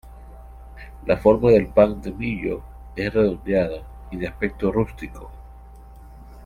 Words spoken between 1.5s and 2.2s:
del pan de